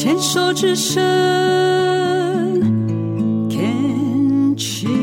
[0.00, 1.02] 牵手之声
[3.50, 4.94] ，Can cheers。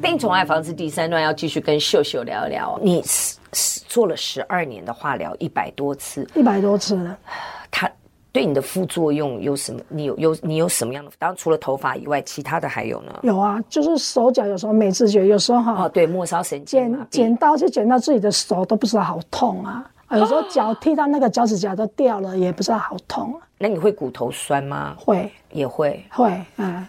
[0.00, 2.80] 病虫害防治第三段要继续跟秀秀聊一聊。
[2.82, 3.04] 你
[3.52, 7.14] 做了十二年的化疗，一百多次，一百多次了。
[7.70, 7.92] 他
[8.32, 9.82] 对你的副作用有什么？
[9.90, 11.10] 你有有你有什么样的？
[11.18, 13.20] 当然除了头发以外，其他的还有呢？
[13.22, 19.84] 有啊，就是手脚有时候没知觉，有时候哈，哦，对，末梢神经剪剪刀就剪到自己的手都不知道好痛啊，
[20.18, 23.46] 有时候脚踢到那个脚趾甲都掉了，也不知道好痛啊。
[23.58, 24.94] 那你会骨头酸吗？
[24.98, 26.86] 会，也会，会，嗯。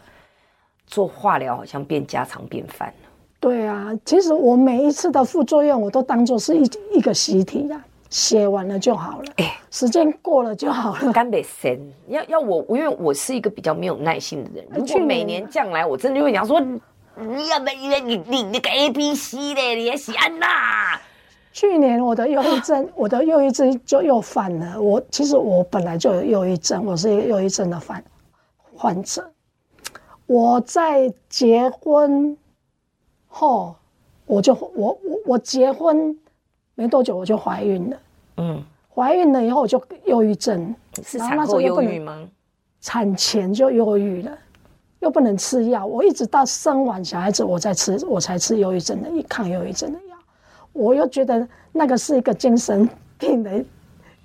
[0.87, 2.93] 做化疗好像变家常便饭。
[3.39, 9.25] 对啊，其实我每一次的副作用，我都当做是一一个习题呀，写完了就好了。
[9.37, 11.11] 哎、欸，时间过了就好了。
[11.11, 14.65] 干得神，要要我，因为我是一个比较没有耐心的人。
[14.73, 20.99] 如果每年这样来，我真的就会讲说，你要不要你你那个 A B C 的，你也喜安娜。
[21.55, 24.81] 去年我的忧郁症， 我的忧郁症就又犯了。
[24.81, 28.03] 我其实我本来就有忧郁症，我是一个忧郁症的患
[28.75, 29.31] 患者。
[30.25, 32.37] 我在结婚。
[33.27, 33.75] 后，
[34.25, 36.17] 我就我我我结婚
[36.73, 37.97] 没多久我就怀孕了，
[38.37, 42.25] 嗯，怀孕了以后我就忧郁症，是产后忧郁吗？
[42.79, 44.37] 产前就忧郁了，
[44.99, 50.14] 又不能吃药，我一直到生完小孩子我才吃，我才吃忧郁症的抗忧郁症的药，
[50.75, 52.87] 我又觉得那个是一个精神
[53.17, 53.65] 病的。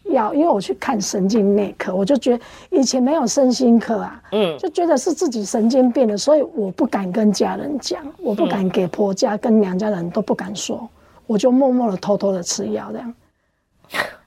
[0.04, 10.88] 药，因为我去看神经内科，我就觉得以前没有身心科啊，嗯，就觉得是自己神经病了，所以我不敢跟家人讲，我不敢给婆家跟娘家人都不敢说，
[11.28, 13.14] 我就默默的偷偷的吃药这样，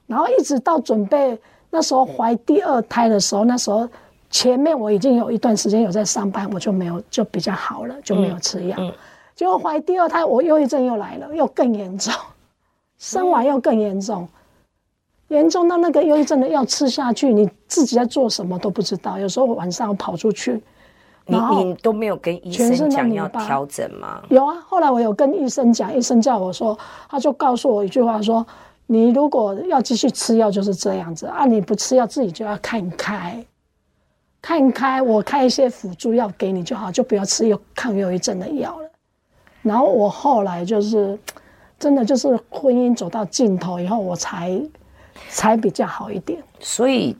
[0.06, 3.86] 然后一直到准备那时候怀第二胎的时候，那时候
[4.30, 8.76] 前面我已经有一段时间有在上班，我就没有就比较好了，就没有吃药，
[9.34, 12.12] 结果怀第二胎我忧郁症又来了，又更严重，
[12.98, 14.28] 生完又更严重。
[15.28, 19.18] 严重到那个忧郁症的药吃下去，你自己在做什么都不知道。
[19.18, 20.62] 有时候晚上跑出去，
[21.26, 24.22] 你你都没有跟医生讲要调整吗？
[24.28, 26.78] 有啊，后来我有跟医生讲，医生叫我说，
[27.08, 28.46] 他就告诉我一句话说：
[28.86, 33.44] 你如果要继续吃药就是这样子啊，你不吃药自己就要看开，
[34.42, 38.83] 看开，我开一些辅助药给你就好，就不要吃有抗忧郁症的药了。
[39.64, 41.18] 然后我后来就是
[41.80, 44.62] 真的就是婚姻走到尽头以后，我才。
[45.30, 47.16] 才比较好一点，所以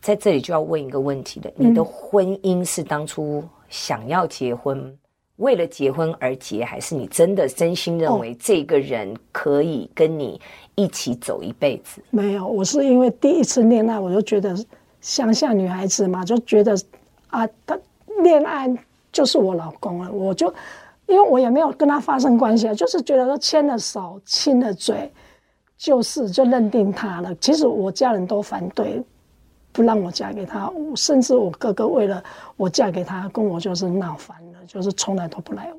[0.00, 4.98] 在这里就要问一个问题了：你的婚姻是当初想要结婚，嗯、
[5.36, 10.40] 为了结婚而结，还是你真的真心认为这个人可以跟你
[10.74, 12.00] 一起走一辈子？
[12.00, 14.56] 哦、没有，我是因为第一次恋爱，我就觉得
[15.00, 16.76] 乡下女孩子嘛，就觉得
[17.28, 17.78] 啊，他
[18.24, 18.68] 恋爱
[19.12, 20.52] 就是我老公了，我就
[21.06, 25.12] 因为我也没有跟他发生关系啊，就是觉得说牵了手，亲了嘴。
[25.76, 27.34] 就是就认定他了。
[27.34, 29.04] 其实我家人都反对，
[29.72, 30.72] 不让我嫁给他。
[30.94, 32.22] 甚至我哥哥为了
[32.56, 35.78] 我嫁给他，跟我就是闹翻了，就是从来都不来往。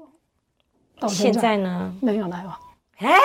[0.99, 1.95] 到现在，呢？
[2.01, 2.53] 没有来往。
[2.97, 3.17] 哎，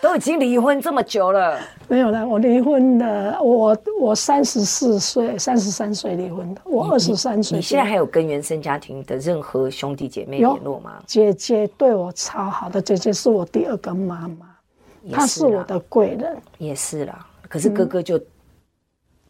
[0.00, 2.24] 都已经离婚这么久了，没有啦。
[2.24, 6.60] 我离婚的，我我三十四岁，三十三岁离婚的。
[6.64, 7.58] 我二十三岁。
[7.58, 11.02] 你现在还有跟原生家庭的任何兄弟姐妹联络吗？
[11.06, 14.46] 姐姐对我超好的，姐姐是我第二个妈妈。
[15.12, 17.26] 她是我的贵人，也是啦。
[17.48, 18.26] 可是哥哥就，嗯、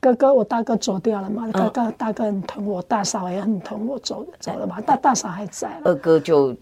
[0.01, 1.51] 哥哥，我大哥走掉了嘛？
[1.51, 4.81] 哥哥大哥很疼我，大嫂也很疼我，走走了嘛？
[4.81, 6.55] 大大嫂还在，二哥就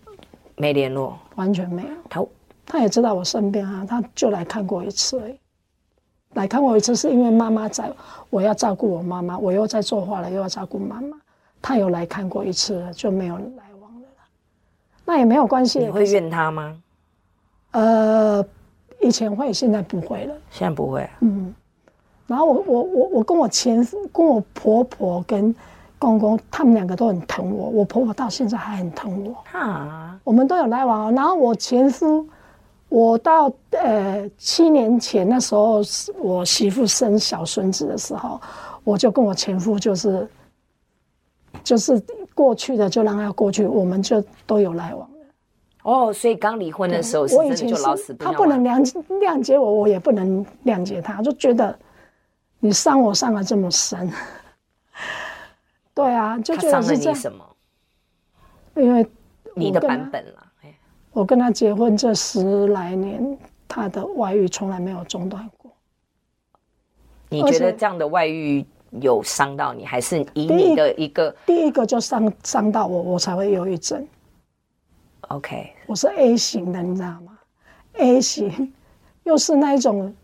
[0.56, 1.88] 没联络，完全没有。
[2.08, 2.24] 他
[2.66, 5.38] 他也知道我身边啊，他就来看过一次而已。
[6.34, 7.92] 来看过一次是因为妈妈在，
[8.30, 11.16] 我要照顾我妈妈，我又在做化了，又要照顾妈妈。
[11.60, 14.08] 他有来看过一次了，就没有来往了。
[15.04, 15.78] 那也没有关系。
[15.78, 16.82] 你会怨他吗？
[17.72, 18.44] 呃。
[19.04, 20.34] 以前会，现在不会了。
[20.48, 21.10] 现在不会。
[21.22, 21.52] 嗯，
[22.28, 25.52] 然后我我我我跟我前夫、跟我婆婆、跟
[25.98, 27.68] 公公，他们两个都很疼我。
[27.68, 29.34] 我婆婆到现在还很疼我。
[29.50, 31.12] 哈，我们都有来往。
[31.16, 32.24] 然后我前夫，
[32.92, 35.80] 我到呃七年前那时候，
[36.18, 38.38] 我媳妇生小孙子的时候，
[38.84, 40.28] 我就跟我前夫就是
[41.64, 41.98] 就是
[42.34, 45.08] 过去的就让他过去，我们就都有来往。
[45.84, 48.56] 哦，所以刚离婚的时候，我以前就老死不相往来。
[48.56, 51.74] 他不能谅谅解我，我也不能谅解他，就觉得
[52.60, 54.12] 你伤我伤的这么深。
[55.94, 57.18] 对啊，就觉得是这样。
[57.18, 57.42] 什么？
[58.76, 59.06] 因为
[59.56, 60.51] 你的版本了。
[61.12, 63.38] 我跟他结婚这十来年，
[63.68, 65.70] 他的外遇从来没有中断过。
[67.28, 68.64] 你觉得这样的外遇
[69.00, 74.06] 有伤到你，还是以你的一个第一个就伤伤到我，我才会忧郁症。
[75.28, 77.38] OK，我是 A 型的，你知道吗
[77.94, 78.72] ？A 型，
[79.24, 80.14] 又是那一种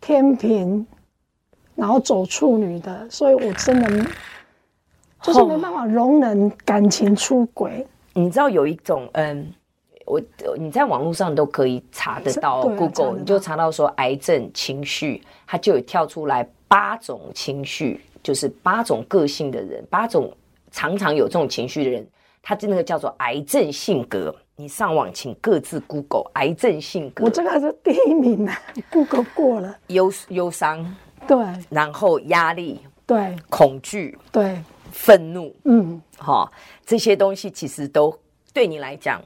[0.00, 0.86] 天平
[1.74, 4.10] 然后走处女的，所以我真的
[5.22, 7.86] 就是没办法容忍感情出轨。
[8.12, 9.54] 你知道有一种嗯，
[10.10, 10.20] 我
[10.56, 20.32] 你在网络上都可以查得到，Google 你就查到说癌症情绪，它就有跳出来八种情绪，就是八种个性的人，八种
[20.72, 22.04] 常常有这种情绪的人，
[22.42, 24.34] 他那个叫做癌症性格。
[24.56, 28.52] 你上网请各自 Google 癌症性格，我这个还是第一名呢，
[28.92, 30.84] Google 过了，忧忧伤，
[31.26, 31.38] 对，
[31.70, 36.52] 然后压力，对，恐惧，对，愤怒，嗯，好、哦，
[36.84, 38.14] 这些东西其实都
[38.52, 39.22] 对你来讲，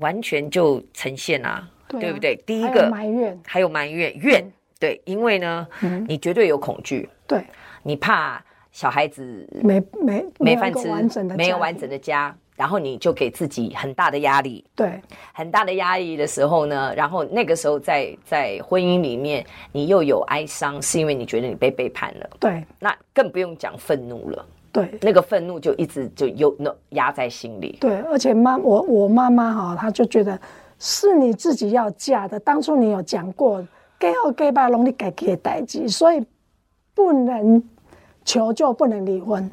[0.00, 2.36] 完全就呈现啊，对，啊对不对？
[2.44, 7.44] 第一个埋怨，还有埋怨怨，对，因为呢，嗯、你绝对有恐惧，对，
[7.82, 10.88] 你怕小孩子没没没饭吃，
[11.36, 12.36] 没有完整的家。
[12.56, 15.00] 然后你就给自己很大的压力，对，
[15.32, 19.42] 很大的压力的时候呢，然后那个时候在在婚姻里面，
[19.72, 30.38] 你又有哀伤，是因为你觉得你被背叛了，对，那更不用讲愤怒了，对，那个愤怒就一直就有那压在心里，对，而且妈我我妈妈哈，她就觉得
[30.78, 33.66] 是你自己要嫁的，当初你有讲过，
[33.98, 36.24] 给后给爸拢你改给代志，所以
[36.94, 37.62] 不能
[38.24, 39.50] 求救，不能离婚。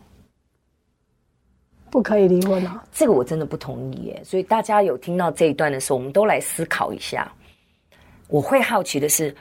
[1.90, 2.84] 不可以离婚啊！
[2.92, 4.22] 这个我真的不同意耶。
[4.22, 7.32] 所以大家有听到这一段的时候，我们都来思考一下。
[8.28, 9.34] 我会好奇的是，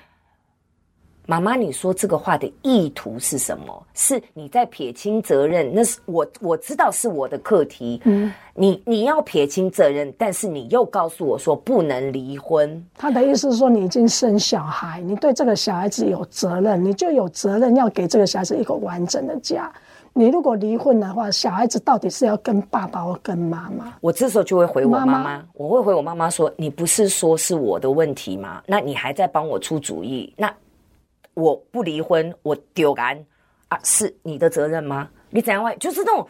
[1.26, 3.86] 妈妈，你说这个话的意图是什么？
[3.94, 5.70] 是你在撇清责任？
[5.74, 8.00] 那是我我知道是我的课题。
[8.04, 12.82] 嗯，你你要撇清责任，但是你又告诉我说不能离婚。
[12.96, 19.70] 他的意思是说，你已经生小孩，你对这个小孩子有责任，你就有责任要给这个小孩子一个完整的家。
[20.12, 23.92] 你如果离婚的话，小孩子到底是要跟爸爸或跟妈妈？
[24.00, 28.62] 我这时候就会回我妈妈，妈妈我会回我妈妈说：“你不是说是我的问题吗？
[28.66, 30.32] 那你还在帮我出主意？
[30.34, 30.50] 那
[31.36, 33.16] 我不离婚，我丢干
[33.68, 35.08] 啊，是你的责任吗？
[35.30, 35.76] 你怎样会？
[35.76, 36.26] 就是那种，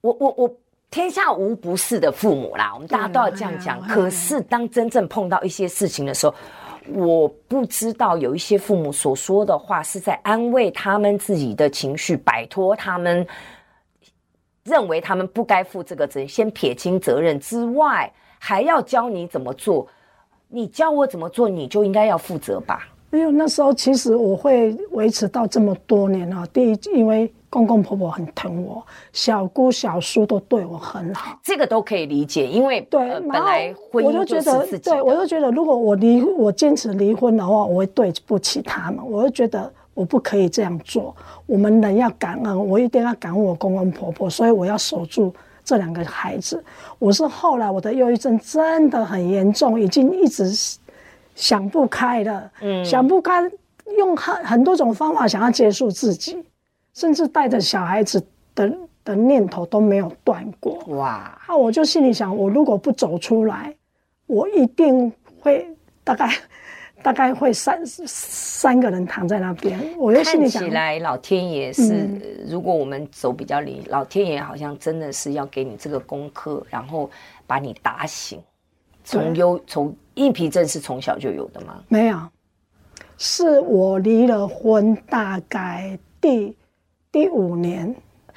[0.00, 0.56] 我我我
[0.90, 3.80] 天下无不是的父母啦，我们大家都要这样讲。
[3.80, 6.34] 啊、可是当真正碰到一些事情的时候。”
[6.94, 13.26] 我不知道有一些父母所说的话是在安慰他们自己的情绪，摆脱他们
[14.62, 18.08] 认为他们不该负这个责任，先撇清责任之外，
[18.38, 19.84] 还要教你怎么做。
[20.46, 22.86] 你教我怎么做，你就应该要负责吧。
[23.10, 26.46] 没有，那时候其实我会维持到这么多年啊。
[26.52, 27.32] 第一，因为。
[27.48, 34.90] 公公婆婆很疼我，小姑小叔都对我很好，这个都可以理解，因为对，呃、本来婚姻就是自己的。
[34.90, 38.98] 对，我就觉得，如果我离我坚持离婚的话，我会对不起他们。
[39.08, 41.14] 我就觉得我不可以这样做。
[41.46, 45.32] 我们人要感恩，我一定要感恩我公公婆婆，所以我要守住
[45.64, 46.62] 这两个孩子。
[46.98, 50.44] 我是后来我的忧郁症真的很严重，已经一直
[51.36, 53.48] 想不开了，嗯，想不开，
[53.96, 56.44] 用很很多种方法想要结束自己。
[56.94, 58.18] 甚至带着小孩子
[58.54, 58.74] 的
[59.04, 61.38] 的念头都没有断过哇！
[61.46, 63.76] 那我就心里想，我如果不走出来，
[64.26, 65.68] 我一定会
[66.02, 66.34] 大概
[67.04, 69.78] 大概会三三个人躺在那边。
[69.98, 77.10] 我就心里想，看起来老天爷是，嗯、如果我们走比较离，老天爷好像真的是要给你这个功课，然后
[77.46, 78.42] 把你打醒。
[79.04, 81.82] 从忧从硬皮症是从小就有的吗？
[81.88, 82.20] 没有，
[83.16, 86.54] 是我离了婚，大概第。
[87.12, 87.96] 第五年，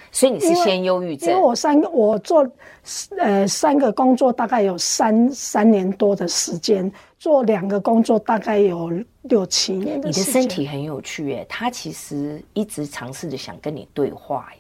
[0.09, 1.29] 所以你是先忧郁症？
[1.29, 2.49] 因为我三个我做
[3.17, 8.89] 呃三个工作，大概有三三年多的时间，做两个工作大概有
[9.23, 10.23] 六七年的时间。
[10.23, 14.58] 你的身体很有趣耶，他其实一直尝试着想跟你对话耶。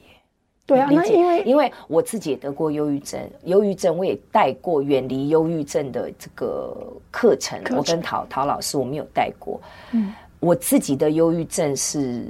[0.69, 6.73] 对啊，那因为因为我自己也得过忧郁症，忧郁症我也带过远离忧郁症的这个
[7.11, 9.59] 课程，程我跟陶陶老师我们有带过。
[9.91, 12.25] 嗯，我自己的忧郁症是。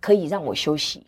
[0.00, 1.04] 可以让我休息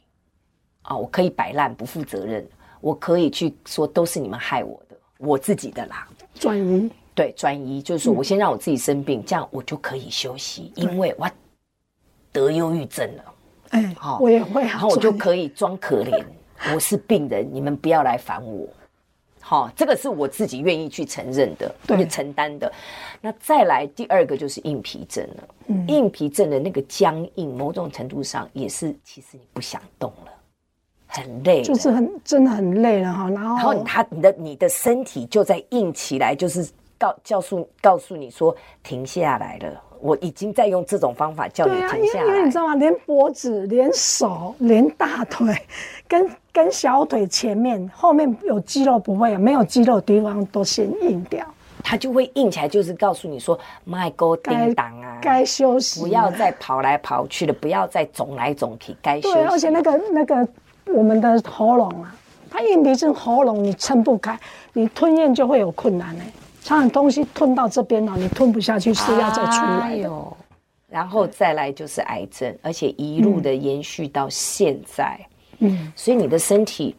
[0.82, 0.96] 啊！
[0.96, 2.44] 我可以摆烂不负责任，
[2.80, 6.08] 我可以去说都是你们害我的，我自己的啦。
[6.34, 11.30] 转移对转移，就是说我先让我自己生病，嗯、这样我就可以休息，因为我
[12.32, 13.24] 得忧郁症了。
[13.70, 16.22] 哎，好，我也会，然后我就可以装可怜，
[16.74, 18.68] 我是病人，你们不要来烦我。
[19.40, 22.70] 好，这个是我自己愿意去承认的，去承担的。
[23.20, 25.48] 那再来第二个就是硬皮症了。
[25.66, 30.32] 嗯，硬皮症的那个僵硬，某种程度上也是，其实你不想动了，
[31.06, 33.30] 很累，就是很真的很累了哈。
[33.30, 39.82] 然后，然后他你的你的身体就在硬起来，就是告告诉告诉你说停下来了。
[40.00, 42.26] 我已经在用这种方法叫你停下来。
[42.26, 42.74] 因为你知道吗？
[42.74, 45.54] 连脖子、连手、连大腿，
[46.08, 51.46] 跟跟小腿前面、后面有肌肉不会，没有肌肉的地方都先硬掉，
[51.82, 59.34] 它就会硬起来，就是告诉你说，麦哥叮当啊，该休息，不要再跑来跑去的，不要再肿来肿去，该休息。
[59.34, 60.48] 对，而且那个那个
[60.86, 62.14] 我们的喉咙啊，
[62.50, 64.38] 它硬鼻症喉咙你撑不开，
[64.72, 66.24] 你吞咽就会有困难呢。
[66.78, 70.08] 像东西吞到这边了，你吞不下去是要再出来的。
[70.08, 70.22] 哎
[70.88, 75.16] 然后再来就是癌症，而且一路的延续到现在。
[75.58, 76.96] 嗯，所以你的身体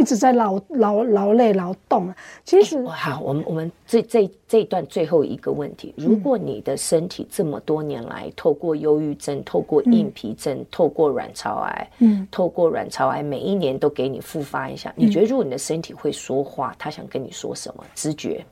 [0.00, 2.16] 一直在劳劳劳累劳动啊。
[2.44, 17.84] 其实，好，我们我们这这这一段最后一个问题：如果你的身体这么多年来，透过忧郁症、透过硬皮症、透过卵巢癌，嗯，透过卵巢癌，每一年都给你复发一下，你觉得如果你的身体会说话，他想跟你说什么？
[17.94, 18.44] 直觉？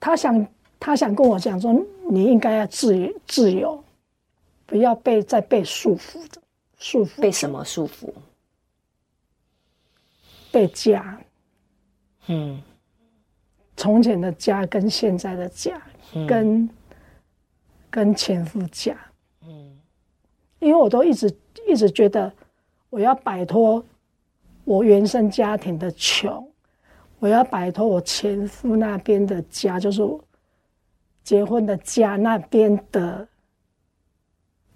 [0.00, 0.46] 他想。
[0.80, 1.74] 他想跟我讲说，
[2.10, 3.82] 你应该要自由，自由，
[4.66, 6.38] 不要被再被束缚着，
[6.76, 7.22] 束缚。
[7.22, 8.10] 被什么束缚？
[10.54, 11.18] 被家。
[12.28, 12.62] 嗯。
[13.76, 15.82] 从前的家跟现在的家，
[16.14, 16.70] 嗯、跟
[17.90, 18.96] 跟前夫家。
[19.42, 19.76] 嗯。
[20.60, 22.32] 因为我都一直一直觉得，
[22.88, 23.84] 我要摆脱
[24.64, 26.48] 我原生家庭的穷，
[27.18, 30.02] 我要摆脱我前夫那边的家，就是。
[31.24, 33.26] 结婚的家那边的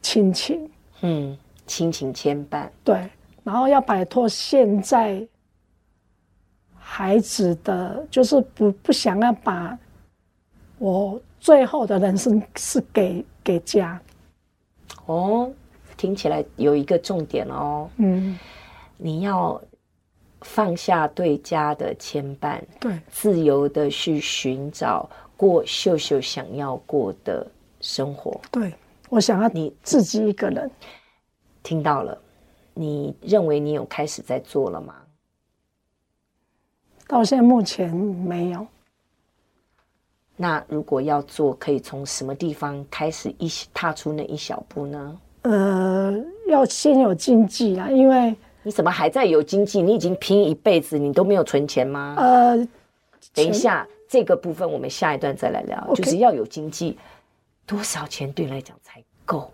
[0.00, 0.70] 亲情，
[1.02, 3.06] 嗯，亲情牵绊，对，
[3.44, 5.28] 然后要摆脱现在
[6.90, 9.78] 孩子的，就是不不想要把
[10.78, 14.00] 我最后的人生是给给家。
[15.04, 15.52] 哦，
[15.98, 18.38] 听起来有一个重点哦，嗯，
[18.96, 19.60] 你要
[20.40, 25.08] 放下对家的牵绊，对，自由的去寻找。
[25.36, 27.46] 过秀秀想要过的
[27.80, 28.74] 生活，对，
[29.08, 30.68] 我想要你自己一个人。
[31.62, 32.18] 听到了，
[32.74, 34.96] 你认为你有开始在做了吗？
[37.08, 38.64] 到现在目前没有。
[40.36, 45.20] 那如果要做，可以从什么地方开始一踏出那一小步呢？
[45.42, 49.82] 呃，要先有经济啊，因为你怎么还在有经济？
[49.82, 52.14] 你已经拼一辈子，你都没有存钱吗？
[52.16, 52.56] 呃，
[53.34, 53.84] 等一下。
[54.10, 55.96] 这个部分我们下一段再来聊，Okay.
[55.96, 56.96] 就是要有经济，
[57.66, 59.50] 多少钱对你来讲才够？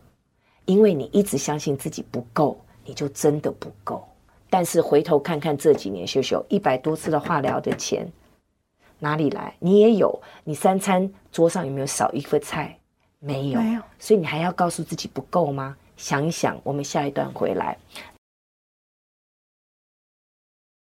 [0.64, 4.06] 因为你一直相信自己不够，你就真的不够。
[4.54, 8.06] 但是回头看看这几年秀秀一百多次的化疗的钱
[9.00, 9.52] 哪里来？
[9.58, 12.78] 你也有，你三餐桌上有没有少一份菜？
[13.18, 13.82] 没有，没有。
[13.99, 15.76] 所以你还要告诉自己不够吗？
[15.96, 17.76] 想一想，我们下一段回来